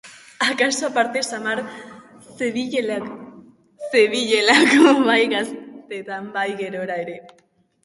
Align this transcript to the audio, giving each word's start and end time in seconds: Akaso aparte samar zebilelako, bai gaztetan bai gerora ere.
Akaso 0.45 0.85
aparte 0.87 1.21
samar 1.27 1.61
zebilelako, 2.47 4.97
bai 5.11 5.21
gaztetan 5.37 6.35
bai 6.41 6.49
gerora 6.65 7.01
ere. 7.07 7.17